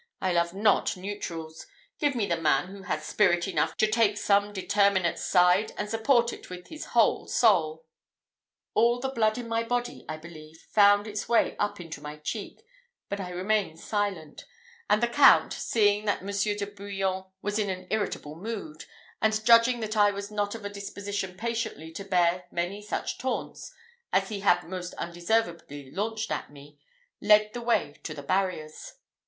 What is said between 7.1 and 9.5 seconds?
soul." All the blood in